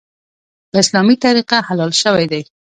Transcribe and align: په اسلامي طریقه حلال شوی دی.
په 0.69 0.75
اسلامي 0.83 1.15
طریقه 1.23 1.57
حلال 1.67 1.91
شوی 2.01 2.25
دی. 2.31 2.41